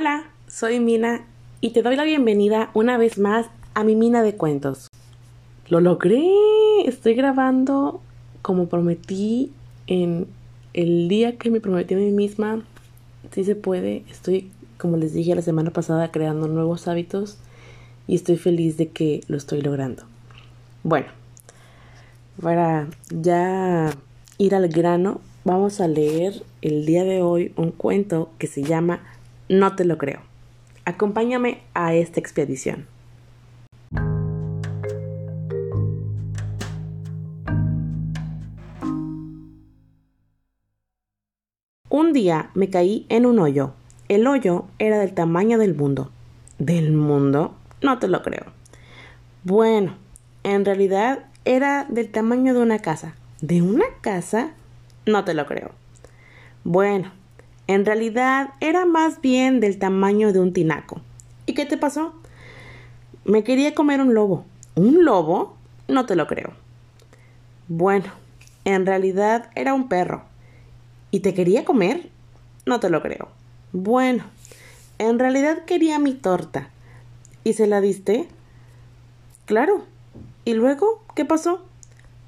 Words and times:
Hola, 0.00 0.30
soy 0.46 0.78
Mina 0.78 1.26
y 1.60 1.70
te 1.70 1.82
doy 1.82 1.96
la 1.96 2.04
bienvenida 2.04 2.70
una 2.72 2.96
vez 2.96 3.18
más 3.18 3.46
a 3.74 3.82
mi 3.82 3.96
mina 3.96 4.22
de 4.22 4.36
cuentos. 4.36 4.86
Lo 5.68 5.80
logré, 5.80 6.22
estoy 6.84 7.14
grabando 7.14 8.00
como 8.40 8.68
prometí 8.68 9.50
en 9.88 10.28
el 10.72 11.08
día 11.08 11.36
que 11.36 11.50
me 11.50 11.60
prometí 11.60 11.94
a 11.94 11.96
mí 11.96 12.12
misma. 12.12 12.62
Si 13.32 13.42
se 13.42 13.56
puede, 13.56 14.04
estoy, 14.08 14.52
como 14.76 14.98
les 14.98 15.14
dije 15.14 15.34
la 15.34 15.42
semana 15.42 15.72
pasada, 15.72 16.12
creando 16.12 16.46
nuevos 16.46 16.86
hábitos 16.86 17.38
y 18.06 18.14
estoy 18.14 18.36
feliz 18.36 18.76
de 18.76 18.90
que 18.90 19.22
lo 19.26 19.36
estoy 19.36 19.62
logrando. 19.62 20.04
Bueno, 20.84 21.08
para 22.40 22.86
ya 23.10 23.90
ir 24.38 24.54
al 24.54 24.68
grano, 24.68 25.20
vamos 25.44 25.80
a 25.80 25.88
leer 25.88 26.44
el 26.62 26.86
día 26.86 27.02
de 27.02 27.20
hoy 27.20 27.52
un 27.56 27.72
cuento 27.72 28.30
que 28.38 28.46
se 28.46 28.62
llama 28.62 29.00
No 29.48 29.74
te 29.76 29.86
lo 29.86 29.96
creo. 29.96 30.20
Acompáñame 30.84 31.62
a 31.72 31.94
esta 31.94 32.20
expedición. 32.20 32.86
Un 41.88 42.12
día 42.12 42.50
me 42.54 42.68
caí 42.68 43.06
en 43.08 43.24
un 43.24 43.38
hoyo. 43.38 43.72
El 44.08 44.26
hoyo 44.26 44.66
era 44.78 44.98
del 44.98 45.14
tamaño 45.14 45.56
del 45.56 45.74
mundo. 45.74 46.10
¿Del 46.58 46.92
mundo? 46.92 47.54
No 47.80 47.98
te 47.98 48.08
lo 48.08 48.22
creo. 48.22 48.44
Bueno, 49.44 49.96
en 50.42 50.66
realidad 50.66 51.24
era 51.46 51.86
del 51.88 52.10
tamaño 52.10 52.52
de 52.52 52.60
una 52.60 52.80
casa. 52.80 53.14
¿De 53.40 53.62
una 53.62 53.86
casa? 54.02 54.50
No 55.06 55.24
te 55.24 55.32
lo 55.32 55.46
creo. 55.46 55.70
Bueno, 56.64 57.12
en 57.68 57.84
realidad 57.84 58.54
era 58.60 58.86
más 58.86 59.20
bien 59.20 59.60
del 59.60 59.78
tamaño 59.78 60.32
de 60.32 60.40
un 60.40 60.54
tinaco. 60.54 61.02
¿Y 61.44 61.52
qué 61.52 61.66
te 61.66 61.76
pasó? 61.76 62.14
Me 63.24 63.44
quería 63.44 63.74
comer 63.74 64.00
un 64.00 64.14
lobo. 64.14 64.46
¿Un 64.74 65.04
lobo? 65.04 65.54
No 65.86 66.06
te 66.06 66.16
lo 66.16 66.26
creo. 66.26 66.54
Bueno, 67.68 68.06
en 68.64 68.86
realidad 68.86 69.50
era 69.54 69.74
un 69.74 69.88
perro. 69.88 70.22
¿Y 71.10 71.20
te 71.20 71.34
quería 71.34 71.66
comer? 71.66 72.08
No 72.64 72.80
te 72.80 72.88
lo 72.88 73.02
creo. 73.02 73.28
Bueno, 73.72 74.24
en 74.96 75.18
realidad 75.18 75.66
quería 75.66 75.98
mi 75.98 76.14
torta. 76.14 76.70
¿Y 77.44 77.52
se 77.52 77.66
la 77.66 77.82
diste? 77.82 78.28
Claro. 79.44 79.84
¿Y 80.46 80.54
luego 80.54 81.02
qué 81.14 81.26
pasó? 81.26 81.66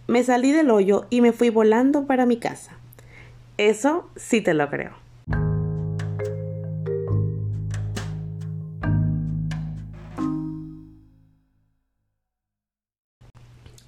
Me 0.06 0.22
salí 0.22 0.52
del 0.52 0.70
hoyo 0.70 1.06
y 1.08 1.22
me 1.22 1.32
fui 1.32 1.48
volando 1.48 2.06
para 2.06 2.26
mi 2.26 2.36
casa. 2.36 2.72
Eso 3.56 4.10
sí 4.16 4.42
te 4.42 4.52
lo 4.52 4.68
creo. 4.68 4.99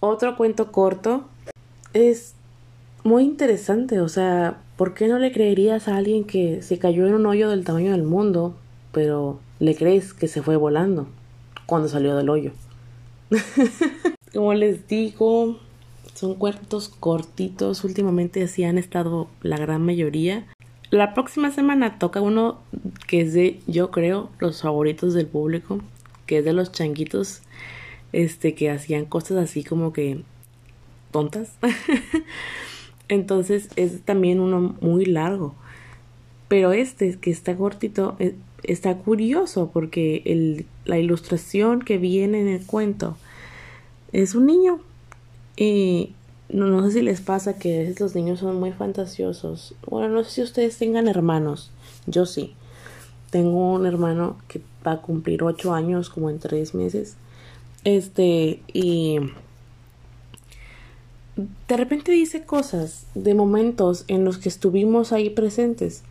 Otro 0.05 0.37
cuento 0.37 0.73
corto 0.73 1.29
es 1.93 2.35
muy 3.05 3.23
interesante, 3.23 4.01
o 4.01 4.09
sea, 4.09 4.61
¿por 4.77 4.95
qué 4.95 5.07
no 5.07 5.21
le 5.21 5.31
creerías 5.31 5.87
a 5.87 5.97
alguien 5.97 6.25
que 6.25 6.61
se 6.61 6.81
cayó 6.81 7.07
en 7.07 7.15
un 7.15 7.25
hoyo 7.25 7.49
del 7.49 7.63
tamaño 7.63 7.93
del 7.93 8.03
mundo, 8.03 8.57
pero 8.91 9.39
le 9.61 9.77
crees 9.77 10.13
que 10.13 10.27
se 10.27 10.43
fue 10.43 10.57
volando 10.57 11.07
cuando 11.67 11.87
salió 11.87 12.17
del 12.17 12.31
hoyo? 12.31 12.51
Como 14.35 14.55
les 14.55 14.89
digo, 14.89 15.61
son 16.15 16.35
cuentos 16.35 16.89
cortitos, 16.89 17.85
últimamente 17.85 18.43
así 18.43 18.65
han 18.65 18.79
estado 18.79 19.29
la 19.41 19.57
gran 19.57 19.87
mayoría. 19.87 20.49
La 20.91 21.15
próxima 21.15 21.53
semana 21.53 22.01
toca 22.01 22.21
uno 22.21 22.59
que 23.07 23.21
es 23.21 23.35
de, 23.35 23.61
yo 23.69 23.93
creo, 23.93 24.31
los 24.41 24.63
favoritos 24.63 25.15
del 25.15 25.29
público, 25.29 25.79
que 26.27 26.39
es 26.39 26.45
de 26.45 26.55
los 26.55 26.73
changuitos 26.73 27.43
este, 28.13 28.55
que 28.55 28.71
hacían 28.71 29.05
cosas 29.05 29.39
así 29.39 29.65
como 29.65 29.93
que 29.93 30.23
tontas. 31.11 31.51
Entonces 33.09 33.69
es 33.77 34.03
también 34.03 34.41
uno 34.41 34.77
muy 34.81 35.05
largo. 35.05 35.55
Pero 36.49 36.73
este, 36.73 37.19
que 37.19 37.31
está 37.31 37.57
cortito, 37.57 38.17
e, 38.19 38.35
está 38.63 38.97
curioso 38.99 39.71
porque 39.73 40.67
la 40.85 40.99
ilustración 40.99 41.81
que 41.81 41.99
viene 41.99 42.41
en 42.41 42.49
el 42.49 42.67
cuento 42.67 43.17
es 44.13 44.35
un 44.35 44.47
niño. 44.47 44.81
Y 45.57 46.15
no, 46.49 46.67
no, 46.67 46.85
sé 46.85 46.93
si 46.93 47.03
les 47.03 47.21
pasa 47.21 47.59
que 47.59 47.77
a 47.77 47.79
veces 47.81 48.01
los 48.01 48.15
niños 48.15 48.41
son 48.41 48.61
muy 48.61 48.73
fantasiosos. 48.73 49.75
Bueno, 49.87 50.09
no 50.09 50.25
sé 50.25 50.31
si 50.31 50.43
ustedes 50.43 50.79
tengan 50.79 51.09
hermanos. 51.09 51.71
Yo 52.07 52.27
sí. 52.27 52.55
Tengo 53.31 53.73
un 53.73 53.87
hermano 53.87 54.37
que 54.49 54.61
va 54.87 54.93
a 54.93 55.01
cumplir 55.01 55.43
ocho 55.43 55.73
años 55.73 56.11
como 56.11 56.29
en 56.29 56.39
tres 56.39 56.75
meses. 56.75 57.17
Este, 57.85 58.61
y 58.73 59.19
de 61.69 61.77
repente 61.77 62.13
dice 62.13 62.43
cosas 62.43 63.07
de 63.15 63.35
momentos 63.35 64.05
en 64.09 64.25
los 64.25 64.39
que 64.39 64.49
estuvimos 64.49 65.13
ahí 65.13 65.31
presentes, 65.31 66.03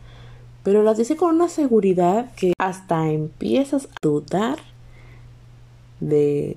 pero 0.62 0.82
las 0.82 0.98
dice 0.98 1.16
con 1.16 1.34
una 1.34 1.48
seguridad 1.48 2.32
que 2.34 2.52
hasta 2.58 3.10
empiezas 3.10 3.86
a 3.86 3.96
dudar 4.02 4.58
de 6.00 6.56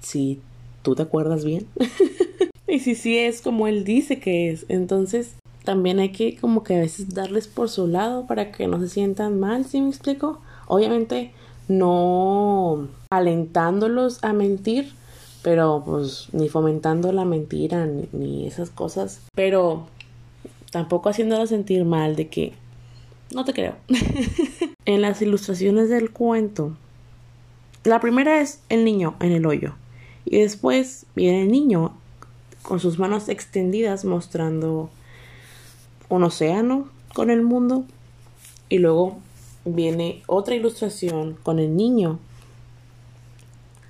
si 0.00 0.40
tú 0.82 0.94
te 0.94 1.02
acuerdas 1.02 1.44
bien 1.44 1.66
y 2.68 2.80
si 2.80 2.94
sí 2.94 3.16
es 3.16 3.40
como 3.40 3.66
él 3.66 3.84
dice 3.84 4.20
que 4.20 4.50
es. 4.50 4.66
Entonces, 4.68 5.34
también 5.64 5.98
hay 5.98 6.10
que 6.10 6.36
como 6.36 6.62
que 6.62 6.76
a 6.76 6.80
veces 6.80 7.14
darles 7.14 7.48
por 7.48 7.70
su 7.70 7.86
lado 7.86 8.26
para 8.26 8.52
que 8.52 8.66
no 8.66 8.78
se 8.80 8.88
sientan 8.88 9.40
mal, 9.40 9.64
¿sí 9.64 9.80
me 9.80 9.88
explico? 9.88 10.40
Obviamente 10.66 11.32
no 11.68 12.88
alentándolos 13.10 14.22
a 14.22 14.32
mentir, 14.32 14.92
pero 15.42 15.82
pues 15.84 16.28
ni 16.32 16.48
fomentando 16.48 17.12
la 17.12 17.24
mentira 17.24 17.86
ni, 17.86 18.46
esas 18.46 18.70
cosas, 18.70 19.20
pero 19.34 19.86
tampoco 20.70 21.08
haciéndolos 21.08 21.50
sentir 21.50 21.84
mal 21.84 22.16
de 22.16 22.28
que 22.28 22.54
no 23.32 23.44
te 23.44 23.52
creo. 23.52 23.76
en 24.84 25.02
las 25.02 25.22
ilustraciones 25.22 25.88
del 25.88 26.10
cuento, 26.10 26.76
la 27.84 28.00
primera 28.00 28.40
es 28.40 28.60
el 28.68 28.84
niño 28.84 29.14
en 29.20 29.32
el 29.32 29.46
hoyo 29.46 29.74
y 30.24 30.40
después 30.40 31.06
viene 31.14 31.42
el 31.42 31.50
niño 31.50 31.92
con 32.62 32.80
sus 32.80 32.98
manos 32.98 33.28
extendidas 33.28 34.04
mostrando 34.04 34.88
un 36.08 36.22
océano 36.22 36.88
con 37.12 37.30
el 37.30 37.42
mundo 37.42 37.84
y 38.68 38.78
luego 38.78 39.18
viene 39.64 40.22
otra 40.26 40.54
ilustración 40.54 41.36
con 41.42 41.58
el 41.58 41.76
niño 41.76 42.18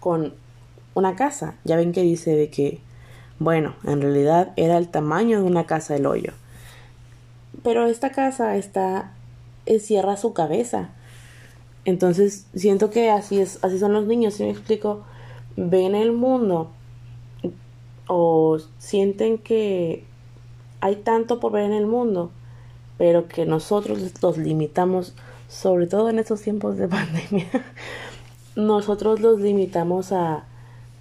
con 0.01 0.35
una 0.95 1.17
casa. 1.17 1.57
Ya 1.65 1.77
ven 1.77 1.93
que 1.93 2.03
dice 2.03 2.37
de 2.37 2.51
que, 2.51 2.81
bueno, 3.39 3.75
en 3.85 4.01
realidad 4.01 4.53
era 4.57 4.77
el 4.79 4.89
tamaño 4.89 5.39
de 5.39 5.45
una 5.45 5.67
casa 5.67 5.97
el 5.97 6.07
hoyo. 6.07 6.33
Pero 7.63 7.87
esta 7.87 8.11
casa 8.11 8.57
está, 8.57 9.15
encierra 9.67 10.17
su 10.17 10.33
cabeza. 10.33 10.91
Entonces 11.85 12.47
siento 12.55 12.91
que 12.91 13.11
así 13.11 13.41
es, 13.41 13.59
así 13.63 13.79
son 13.79 13.93
los 13.93 14.07
niños, 14.07 14.35
si 14.35 14.45
me 14.45 14.51
explico, 14.51 15.05
ven 15.57 15.95
el 15.95 16.13
mundo 16.13 16.71
o 18.07 18.59
sienten 18.79 19.39
que 19.39 20.05
hay 20.81 20.97
tanto 20.97 21.41
por 21.41 21.53
ver 21.53 21.65
en 21.65 21.73
el 21.73 21.87
mundo, 21.87 22.31
pero 22.99 23.29
que 23.29 23.47
nosotros 23.47 23.99
los 24.21 24.39
limitamos 24.39 25.15
sobre 25.49 25.87
todo 25.87 26.11
en 26.11 26.19
estos 26.19 26.43
tiempos 26.43 26.77
de 26.77 26.89
pandemia, 26.89 27.49
nosotros 28.57 29.21
los 29.21 29.41
limitamos 29.41 30.13
a 30.13 30.45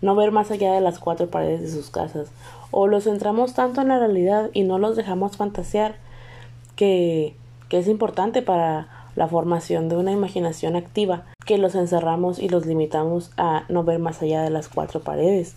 no 0.01 0.15
ver 0.15 0.31
más 0.31 0.51
allá 0.51 0.73
de 0.73 0.81
las 0.81 0.99
cuatro 0.99 1.27
paredes 1.27 1.61
de 1.61 1.69
sus 1.69 1.89
casas, 1.89 2.29
o 2.71 2.87
los 2.87 3.05
centramos 3.05 3.53
tanto 3.53 3.81
en 3.81 3.87
la 3.89 3.99
realidad 3.99 4.49
y 4.53 4.63
no 4.63 4.77
los 4.79 4.95
dejamos 4.95 5.37
fantasear 5.37 5.95
que, 6.75 7.35
que 7.69 7.77
es 7.77 7.87
importante 7.87 8.41
para 8.41 8.87
la 9.15 9.27
formación 9.27 9.89
de 9.89 9.95
una 9.95 10.11
imaginación 10.11 10.75
activa, 10.75 11.23
que 11.45 11.57
los 11.57 11.75
encerramos 11.75 12.39
y 12.39 12.49
los 12.49 12.65
limitamos 12.65 13.31
a 13.37 13.63
no 13.69 13.83
ver 13.83 13.99
más 13.99 14.21
allá 14.21 14.41
de 14.41 14.49
las 14.49 14.69
cuatro 14.69 15.01
paredes. 15.01 15.55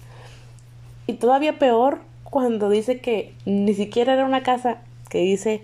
Y 1.06 1.14
todavía 1.14 1.58
peor 1.58 2.00
cuando 2.24 2.68
dice 2.68 3.00
que 3.00 3.34
ni 3.46 3.74
siquiera 3.74 4.12
era 4.12 4.26
una 4.26 4.42
casa, 4.42 4.78
que 5.08 5.18
dice 5.18 5.62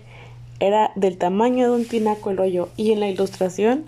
era 0.59 0.91
del 0.95 1.17
tamaño 1.17 1.65
de 1.65 1.75
un 1.75 1.85
tinaco 1.85 2.29
el 2.29 2.39
hoyo 2.39 2.69
y 2.77 2.91
en 2.91 2.99
la 2.99 3.09
ilustración 3.09 3.85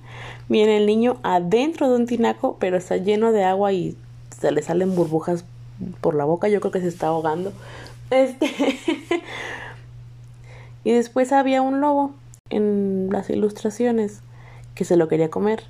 viene 0.50 0.77
el 0.77 0.85
niño 0.85 1.17
adentro 1.23 1.89
de 1.89 1.95
un 1.95 2.06
tinaco 2.06 2.57
pero 2.59 2.77
está 2.77 2.97
lleno 2.97 3.31
de 3.31 3.44
agua 3.44 3.71
y 3.71 3.95
se 4.39 4.51
le 4.51 4.62
salen 4.62 4.95
burbujas 4.95 5.45
por 6.01 6.15
la 6.15 6.25
boca. 6.25 6.47
Yo 6.47 6.59
creo 6.59 6.71
que 6.71 6.81
se 6.81 6.88
está 6.88 7.07
ahogando. 7.07 7.51
Este 8.09 8.47
y 10.83 10.91
después 10.91 11.31
había 11.31 11.62
un 11.62 11.81
lobo 11.81 12.12
en 12.50 13.09
las 13.12 13.29
ilustraciones 13.29 14.21
que 14.75 14.85
se 14.85 14.97
lo 14.97 15.07
quería 15.07 15.29
comer. 15.29 15.63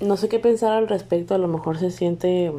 No 0.00 0.16
sé 0.16 0.28
qué 0.28 0.38
pensar 0.38 0.72
al 0.72 0.88
respecto 0.88 1.34
a 1.34 1.38
lo 1.38 1.48
mejor 1.48 1.78
se 1.78 1.90
siente 1.90 2.52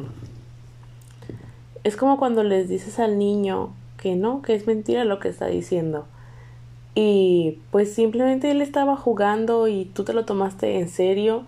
es 1.82 1.96
como 1.96 2.16
cuando 2.16 2.42
les 2.42 2.68
dices 2.68 2.98
al 2.98 3.18
niño 3.18 3.74
que 3.98 4.16
no 4.16 4.40
que 4.40 4.54
es 4.54 4.66
mentira 4.66 5.04
lo 5.04 5.18
que 5.20 5.28
está 5.28 5.46
diciendo 5.46 6.06
Y 6.94 7.58
pues 7.70 7.92
simplemente 7.92 8.50
él 8.50 8.60
estaba 8.62 8.96
jugando 8.96 9.66
y 9.66 9.86
tú 9.86 10.04
te 10.04 10.12
lo 10.12 10.24
tomaste 10.24 10.78
en 10.78 10.88
serio. 10.88 11.44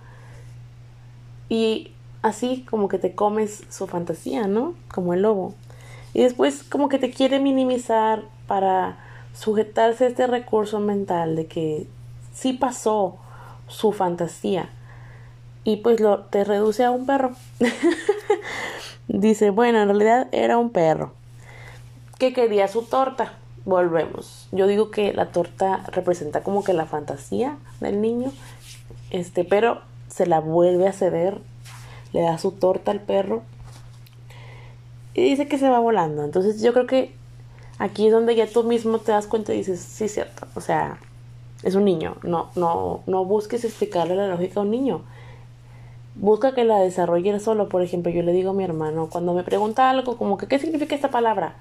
Y 1.48 1.92
así 2.22 2.66
como 2.68 2.88
que 2.88 2.98
te 2.98 3.14
comes 3.14 3.62
su 3.70 3.86
fantasía, 3.86 4.48
¿no? 4.48 4.74
Como 4.92 5.14
el 5.14 5.22
lobo. 5.22 5.54
Y 6.14 6.22
después 6.22 6.64
como 6.64 6.88
que 6.88 6.98
te 6.98 7.10
quiere 7.10 7.38
minimizar 7.38 8.22
para 8.46 8.98
sujetarse 9.34 10.04
a 10.04 10.08
este 10.08 10.26
recurso 10.26 10.80
mental 10.80 11.36
de 11.36 11.46
que 11.46 11.86
sí 12.34 12.52
pasó 12.52 13.16
su 13.68 13.92
fantasía. 13.92 14.70
Y 15.62 15.76
pues 15.76 16.00
lo 16.00 16.20
te 16.20 16.44
reduce 16.44 16.84
a 16.84 16.90
un 16.90 17.06
perro. 17.06 17.32
Dice, 19.08 19.50
bueno, 19.50 19.80
en 19.80 19.88
realidad 19.88 20.28
era 20.32 20.58
un 20.58 20.70
perro 20.70 21.12
que 22.18 22.32
quería 22.32 22.68
su 22.68 22.82
torta. 22.82 23.34
Volvemos. 23.66 24.46
Yo 24.52 24.68
digo 24.68 24.92
que 24.92 25.12
la 25.12 25.32
torta 25.32 25.84
representa 25.90 26.44
como 26.44 26.62
que 26.62 26.72
la 26.72 26.86
fantasía 26.86 27.58
del 27.80 28.00
niño. 28.00 28.30
Este, 29.10 29.44
pero 29.44 29.80
se 30.08 30.24
la 30.24 30.38
vuelve 30.38 30.86
a 30.86 30.92
ceder. 30.92 31.40
Le 32.12 32.22
da 32.22 32.38
su 32.38 32.52
torta 32.52 32.92
al 32.92 33.00
perro. 33.00 33.42
Y 35.14 35.22
dice 35.22 35.48
que 35.48 35.58
se 35.58 35.68
va 35.68 35.80
volando. 35.80 36.22
Entonces 36.22 36.62
yo 36.62 36.72
creo 36.72 36.86
que 36.86 37.12
aquí 37.78 38.06
es 38.06 38.12
donde 38.12 38.36
ya 38.36 38.46
tú 38.46 38.62
mismo 38.62 39.00
te 39.00 39.10
das 39.10 39.26
cuenta 39.26 39.52
y 39.52 39.58
dices, 39.58 39.80
sí, 39.80 40.08
cierto. 40.08 40.46
O 40.54 40.60
sea, 40.60 41.00
es 41.64 41.74
un 41.74 41.84
niño. 41.84 42.18
No, 42.22 42.50
no, 42.54 43.00
no 43.06 43.24
busques 43.24 43.64
explicarle 43.64 44.14
la 44.14 44.28
lógica 44.28 44.60
a 44.60 44.62
un 44.62 44.70
niño. 44.70 45.02
Busca 46.14 46.54
que 46.54 46.62
la 46.62 46.78
desarrolle 46.78 47.40
solo. 47.40 47.68
Por 47.68 47.82
ejemplo, 47.82 48.12
yo 48.12 48.22
le 48.22 48.32
digo 48.32 48.50
a 48.50 48.54
mi 48.54 48.62
hermano, 48.62 49.08
cuando 49.10 49.34
me 49.34 49.42
pregunta 49.42 49.90
algo 49.90 50.16
como 50.16 50.38
que, 50.38 50.46
¿qué 50.46 50.60
significa 50.60 50.94
esta 50.94 51.10
palabra? 51.10 51.56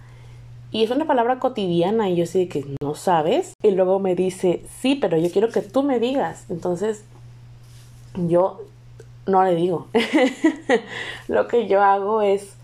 Y 0.76 0.84
es 0.84 0.92
una 0.92 1.06
palabra 1.06 1.40
cotidiana 1.40 2.10
y 2.10 2.18
yo 2.18 2.26
sé 2.26 2.50
que 2.50 2.66
no 2.82 2.96
sabes. 2.96 3.54
Y 3.64 3.72
luego 3.72 4.00
me 4.00 4.14
dice, 4.14 4.62
sí, 4.82 4.96
pero 4.96 5.18
yo 5.18 5.32
quiero 5.32 5.48
que 5.48 5.62
tú 5.62 5.84
me 5.84 6.02
digas. 6.02 6.48
Entonces, 6.50 7.06
yo 8.14 8.60
no 9.26 9.42
le 9.46 9.56
digo. 9.56 9.88
Lo 11.30 11.48
que 11.48 11.70
yo 11.70 11.82
hago 11.82 12.22
es, 12.22 12.58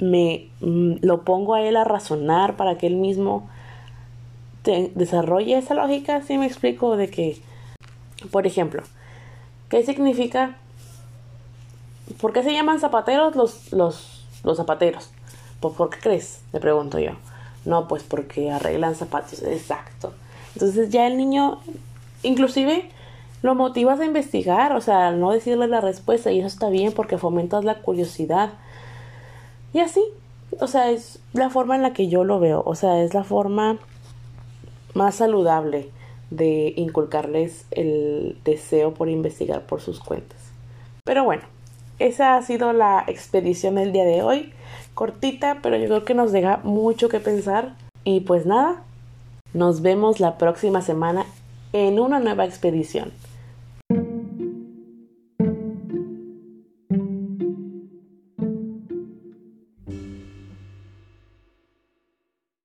me 0.00 0.48
mm, 0.60 0.94
lo 1.02 1.22
pongo 1.22 1.54
a 1.54 1.62
él 1.62 1.76
a 1.76 1.84
razonar 1.84 2.56
para 2.56 2.78
que 2.78 2.88
él 2.88 2.96
mismo 2.96 3.48
desarrolle 4.64 5.56
esa 5.56 5.74
lógica. 5.74 6.22
Si 6.22 6.36
me 6.36 6.46
explico 6.46 6.96
de 6.96 7.10
que, 7.10 7.40
por 8.32 8.44
ejemplo, 8.44 8.82
¿qué 9.68 9.84
significa? 9.84 10.56
¿Por 12.20 12.32
qué 12.32 12.42
se 12.42 12.52
llaman 12.52 12.80
zapateros 12.80 13.36
los, 13.36 13.72
los, 13.72 14.26
los 14.42 14.56
zapateros? 14.56 15.12
¿Por 15.60 15.90
qué 15.90 15.98
crees? 16.00 16.40
Le 16.52 16.60
pregunto 16.60 16.98
yo. 16.98 17.12
No, 17.64 17.88
pues 17.88 18.02
porque 18.02 18.50
arreglan 18.50 18.94
zapatos. 18.94 19.42
Exacto. 19.42 20.12
Entonces 20.54 20.90
ya 20.90 21.06
el 21.06 21.16
niño, 21.16 21.60
inclusive, 22.22 22.90
lo 23.42 23.54
motivas 23.54 24.00
a 24.00 24.04
investigar, 24.04 24.72
o 24.72 24.80
sea, 24.80 25.12
no 25.12 25.32
decirle 25.32 25.68
la 25.68 25.80
respuesta 25.80 26.30
y 26.32 26.38
eso 26.38 26.48
está 26.48 26.68
bien 26.68 26.92
porque 26.92 27.18
fomentas 27.18 27.64
la 27.64 27.76
curiosidad. 27.76 28.50
Y 29.72 29.80
así, 29.80 30.02
o 30.60 30.66
sea, 30.66 30.90
es 30.90 31.20
la 31.32 31.50
forma 31.50 31.76
en 31.76 31.82
la 31.82 31.92
que 31.92 32.08
yo 32.08 32.24
lo 32.24 32.40
veo, 32.40 32.62
o 32.64 32.74
sea, 32.74 33.02
es 33.02 33.14
la 33.14 33.24
forma 33.24 33.78
más 34.94 35.16
saludable 35.16 35.90
de 36.30 36.74
inculcarles 36.76 37.66
el 37.70 38.38
deseo 38.44 38.94
por 38.94 39.08
investigar 39.08 39.62
por 39.62 39.80
sus 39.80 40.00
cuentas. 40.00 40.38
Pero 41.04 41.24
bueno, 41.24 41.42
esa 41.98 42.36
ha 42.36 42.42
sido 42.42 42.72
la 42.72 43.04
expedición 43.06 43.76
del 43.76 43.92
día 43.92 44.04
de 44.04 44.22
hoy 44.22 44.52
cortita, 44.94 45.58
pero 45.62 45.76
yo 45.76 45.86
creo 45.86 46.04
que 46.04 46.14
nos 46.14 46.32
deja 46.32 46.58
mucho 46.64 47.08
que 47.08 47.20
pensar. 47.20 47.76
Y 48.02 48.20
pues 48.20 48.46
nada, 48.46 48.82
nos 49.54 49.80
vemos 49.80 50.18
la 50.18 50.38
próxima 50.38 50.82
semana 50.82 51.24
en 51.72 52.00
una 52.00 52.18
nueva 52.18 52.44
expedición. 52.44 53.12